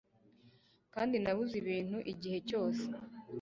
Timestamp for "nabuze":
1.23-1.53